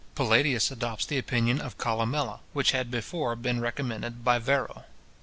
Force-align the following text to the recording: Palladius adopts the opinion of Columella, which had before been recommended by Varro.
Palladius 0.15 0.71
adopts 0.71 1.05
the 1.05 1.19
opinion 1.19 1.61
of 1.61 1.77
Columella, 1.77 2.39
which 2.53 2.71
had 2.71 2.89
before 2.89 3.35
been 3.35 3.61
recommended 3.61 4.23
by 4.23 4.39
Varro. 4.39 4.85